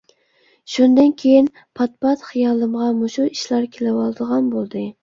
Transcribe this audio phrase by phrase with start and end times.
[0.75, 1.51] شۇندىن كېيىن
[1.81, 4.89] پات-پات خىيالىمغا مۇشۇ ئىشلار كېلىۋالىدىغان بولدى.